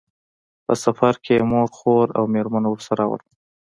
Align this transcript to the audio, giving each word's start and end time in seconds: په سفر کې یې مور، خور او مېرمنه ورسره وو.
په 0.65 0.73
سفر 0.83 1.13
کې 1.23 1.33
یې 1.37 1.43
مور، 1.51 1.69
خور 1.77 2.07
او 2.17 2.23
مېرمنه 2.33 2.67
ورسره 2.71 3.03
وو. 3.09 3.17